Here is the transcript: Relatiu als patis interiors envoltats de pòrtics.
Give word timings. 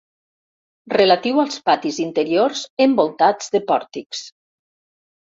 Relatiu 0.93 1.43
als 1.43 1.59
patis 1.69 2.01
interiors 2.05 2.65
envoltats 2.89 3.57
de 3.57 3.65
pòrtics. 3.71 4.29